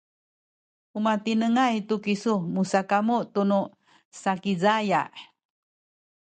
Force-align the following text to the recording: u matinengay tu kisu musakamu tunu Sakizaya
u 0.97 0.99
matinengay 1.05 1.75
tu 1.87 1.95
kisu 2.05 2.33
musakamu 2.53 3.17
tunu 3.33 3.59
Sakizaya 4.21 5.01